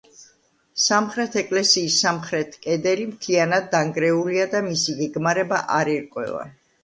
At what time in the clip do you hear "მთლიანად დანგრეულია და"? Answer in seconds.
3.11-4.63